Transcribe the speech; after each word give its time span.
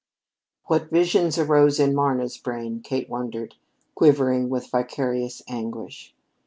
What 0.65 0.89
visions 0.89 1.37
arose 1.37 1.79
in 1.79 1.93
Marna's 1.93 2.35
brain, 2.35 2.81
Kate 2.83 3.07
wondered, 3.07 3.53
quivering 3.93 4.49
with 4.49 4.67
vicarious 4.71 5.43
anguish. 5.47 6.15